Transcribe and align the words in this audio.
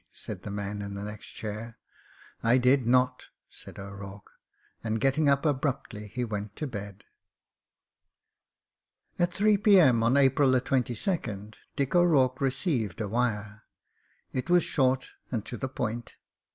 said 0.11 0.41
the 0.41 0.49
man 0.49 0.81
in 0.81 0.95
the 0.95 1.03
next 1.03 1.27
chair. 1.27 1.77
"I 2.41 2.57
did 2.57 2.87
notf' 2.87 3.27
said 3.51 3.77
O'Rourke, 3.77 4.31
and 4.83 4.99
getting 4.99 5.29
up 5.29 5.45
abruptly 5.45 6.07
he 6.07 6.23
went 6.25 6.55
to 6.55 6.65
bed. 6.65 7.03
At 9.19 9.31
3 9.31 9.57
p.m. 9.57 10.01
on 10.01 10.17
April 10.17 10.49
22nd 10.51 11.57
Dick 11.75 11.93
O'Rourkc 11.93 12.41
received 12.41 12.99
a 12.99 13.07
wire. 13.07 13.61
It 14.33 14.49
was 14.49 14.63
short 14.63 15.11
and 15.31 15.45
to 15.45 15.55
the 15.55 15.69
point. 15.69 16.15